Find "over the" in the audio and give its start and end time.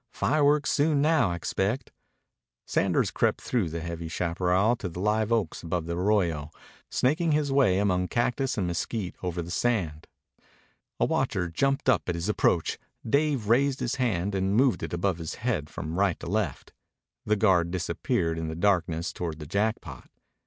9.21-9.51